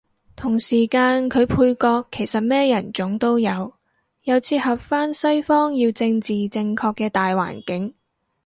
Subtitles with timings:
[0.35, 3.75] 同時間佢配角其實咩人種都有，
[4.23, 7.93] 又切合返西方要政治正確嘅大環境